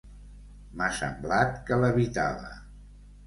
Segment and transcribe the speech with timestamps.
[0.79, 2.49] M'ha semblat que levitava.